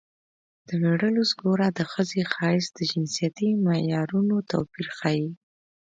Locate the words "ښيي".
4.97-5.25